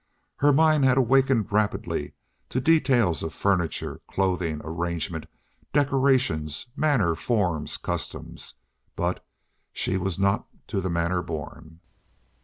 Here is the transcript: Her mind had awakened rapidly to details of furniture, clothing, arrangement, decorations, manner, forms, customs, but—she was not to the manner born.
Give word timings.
Her 0.37 0.51
mind 0.51 0.83
had 0.83 0.97
awakened 0.97 1.51
rapidly 1.51 2.13
to 2.49 2.59
details 2.59 3.21
of 3.21 3.35
furniture, 3.35 4.01
clothing, 4.07 4.59
arrangement, 4.63 5.27
decorations, 5.73 6.65
manner, 6.75 7.13
forms, 7.13 7.77
customs, 7.77 8.55
but—she 8.95 9.97
was 9.97 10.17
not 10.17 10.47
to 10.69 10.81
the 10.81 10.89
manner 10.89 11.21
born. 11.21 11.81